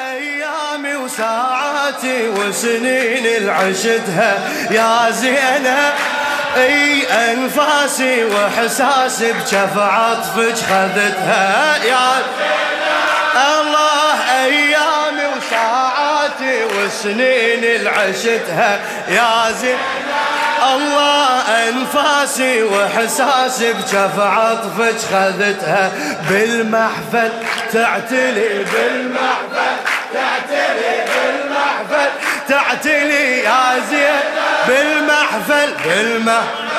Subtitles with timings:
[0.00, 4.38] ايامي وساعاتي وسنين العشتها
[4.70, 5.92] يا زينب.
[6.56, 7.02] أي
[7.32, 12.22] أنفاسي وإحساسي بجف عطفك خذتها يا
[13.60, 19.78] الله ايامي وساعاتي وسنين العشتها يا زينب.
[20.74, 25.92] الله أنفاسي وإحساسي بجف عطفك خذتها
[26.30, 27.30] بالمحفل
[27.72, 29.76] تعتلي بالمحفل
[30.14, 32.10] تعتلي بالمحفل
[32.48, 34.20] تعتلي يا زين
[34.68, 36.70] بالمحفل بالمحفل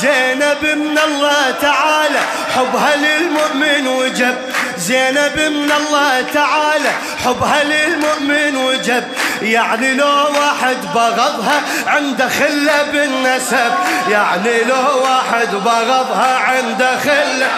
[0.00, 2.20] زينب من الله تعالى
[2.56, 4.36] حبها للمؤمن وجب
[4.86, 6.90] زينب من الله تعالى
[7.24, 9.04] حبها للمؤمن وجب.
[9.42, 13.72] يعني لو واحد بغضها عنده خلة بالنسب
[14.10, 17.50] يعني لو واحد بغضها عنده خلة.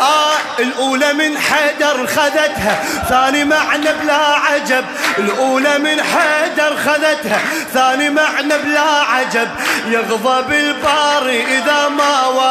[0.00, 4.84] آه الأولى من حيدر خذتها ثاني معنى بلا عجب.
[5.18, 7.40] الأولى من حيدر خذتها
[7.74, 9.48] ثاني معنى بلا عجب.
[9.86, 12.09] يغضب الباري إذا ما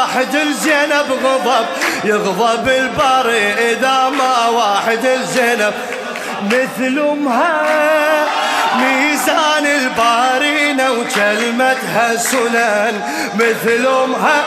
[0.09, 1.65] واحد الزينب غضب
[2.03, 5.73] يغضب الباري إذا ما واحد الزينب.
[6.45, 7.61] مثل أمها
[8.75, 13.01] ميزان البارينة وكلمتها سنن
[13.35, 14.43] مثل أمها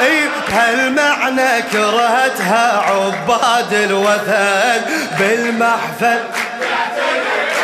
[0.00, 4.80] إي بهالمعنى كرهتها عباد الوثن.
[5.18, 6.20] بالمحفل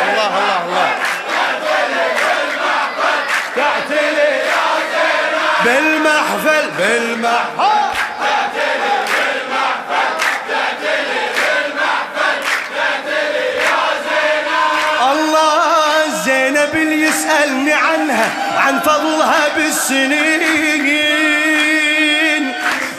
[0.01, 0.89] الله الله الله
[3.55, 4.39] تعتلي
[5.65, 7.89] بالمحفل بالمحفل.
[16.25, 20.85] زينب اللي يسألني عنها عن فضلها بالسنين.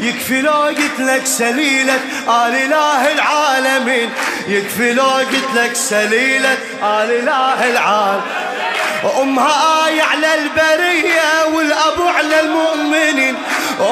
[0.00, 1.94] يكفي لو قلت لك سليلة
[2.28, 4.10] آل إله العالمين.
[4.48, 8.59] يكفي لو قلت لك سليلة آل إله العالمين.
[9.22, 13.36] أمها آية على البرية والأبو على المؤمنين.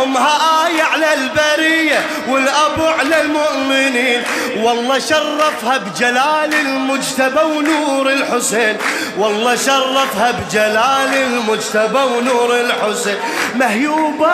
[0.02, 4.22] أمها آية على البرية والأبو على المؤمنين.
[4.56, 8.76] والله شرفها بجلال المجتبى ونور الحسين.
[9.19, 13.16] والله شرفها بجلال المجتبى ونور الحسين.
[13.54, 14.32] مهيوبة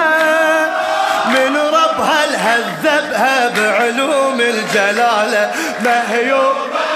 [1.27, 5.51] من ربها الهذبها بعلوم الجلالة.
[5.85, 6.94] مهيوبة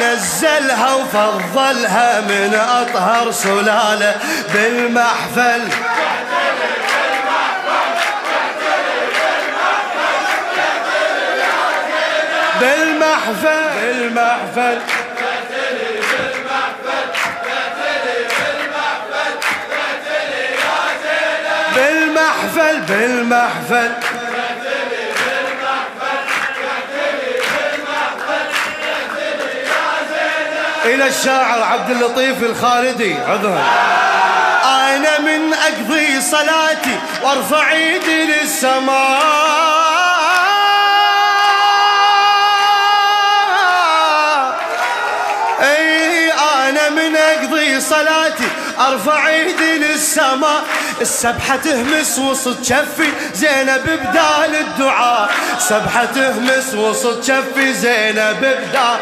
[0.00, 4.14] نزلها وفضلها من أطهر سلالة
[4.52, 5.60] بالمحفل.
[12.60, 13.62] بالمحفل.
[13.80, 14.78] بالمحفل.
[21.74, 22.80] بالمحفل.
[22.88, 24.15] بالمحفل.
[30.86, 33.64] إلى الشاعر عبد اللطيف الخالدي عذرا.
[34.64, 39.22] أنا من أقضي صلاتي وارفع ايدي للسماء
[45.62, 48.48] أي أنا من اقضي صلاتي
[48.78, 50.64] ارفع ايدي للسماء
[51.00, 55.30] السبحة تهمس وسط شفي زينب بدال الدعاء.
[55.58, 58.98] سبحة تهمس وسط شفي زينب بدال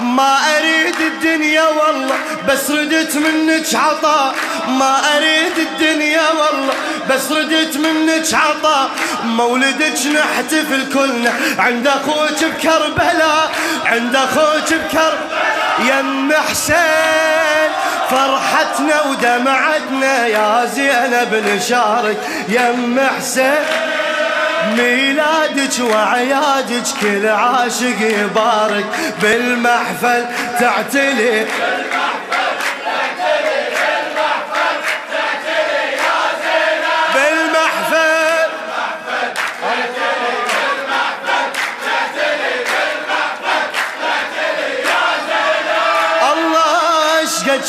[0.00, 2.16] ما أريد الدنيا والله
[2.48, 4.34] بس ردت منك عطاء
[4.68, 6.74] ما أريد الدنيا والله
[7.10, 8.90] بس ردت منك عطاء
[9.24, 13.50] مولدك نحتفل كلنا عند أخوك بكربلاء
[13.84, 15.58] عند أخوك بكربلاء.
[15.78, 17.70] يم حسين
[18.10, 20.26] فرحتنا ودمعتنا.
[20.26, 22.16] يا زينب نشارك
[22.48, 23.64] يم حسين.
[24.76, 28.84] ميلادك وعيادك كل عاشق يبارك
[29.22, 30.24] بالمحفل
[30.60, 31.46] تعتلي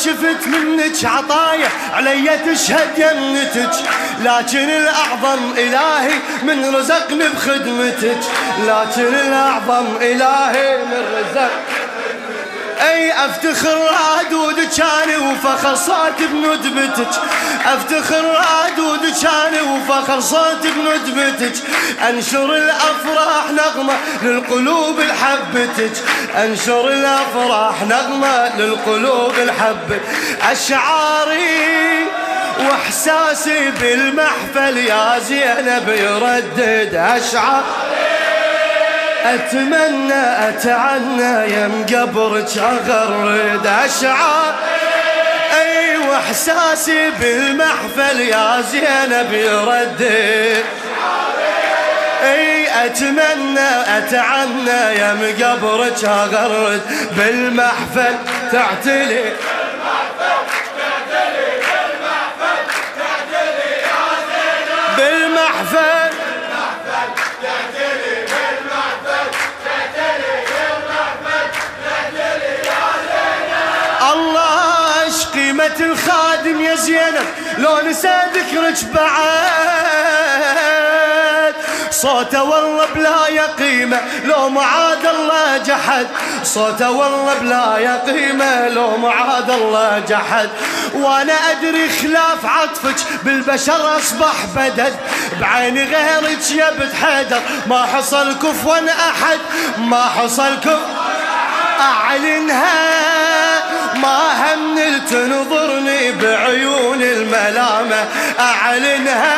[0.04, 3.74] شفت منك عطايا علي تشهد يمنتك
[4.24, 8.20] لكن الأعظم إلهي من رزقني بخدمتك.
[8.66, 11.50] لكن الأعظم إلهي من رزق
[12.80, 13.88] أي أفتخر
[14.18, 17.08] عدود كاني وفخر صوت بندبتك
[17.66, 21.62] أفتخر عدود كاني وفخر صوت بندبتك
[22.08, 25.92] أنشر الأفراح نغمة للقلوب الحبتك.
[26.36, 30.00] أنشر الأفراح نغمة للقلوب الحبت
[30.52, 32.06] أشعاري
[32.60, 37.62] وإحساسي بالمحفل يا زينب يردد اشعار
[39.24, 44.54] أتمنى أتعنى يم قبرك اغرد اشعار
[45.60, 50.64] اي واحساسي بالمحفل يا زينب يردد
[52.22, 56.80] أي أتمنى أتعنى يا مقبرك اغرد
[57.16, 58.14] بالمحفل
[58.52, 59.32] تعتلي.
[64.96, 66.19] بالمحفل
[75.78, 77.26] قيمة الخادم يا زينب
[77.58, 80.50] لو نسى ذكرك بعد.
[81.90, 86.06] صوته والله بلا يقيمة لو معاد الله جحد.
[86.44, 90.48] صوته والله بلا يقيمة لو معاد الله جحد.
[90.94, 94.96] وأنا أدري خلاف عطفك بالبشر أصبح بدد.
[95.40, 99.38] بعيني غيرك يا بنت حيدر ما حصل كفوا أحد.
[99.78, 101.00] ما حصل كفوا
[101.80, 103.19] أعلنها.
[104.02, 104.78] ما هم
[105.10, 108.08] تنظرني بعيون الملامة
[108.40, 109.36] أعلنها.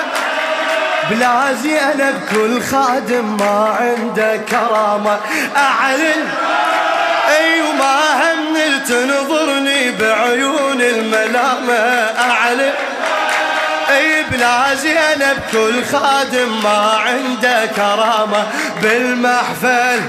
[1.11, 5.19] بلا زينب كل خادم ما عنده كرامة.
[5.57, 6.29] أعلن.
[7.39, 8.57] أي ما هم
[8.89, 11.79] تنظرني بعيون الملامة.
[12.19, 12.73] أعلن.
[13.91, 18.47] أي بلا زينب كل خادم ما عنده كرامة.
[18.83, 20.03] بالمحفل.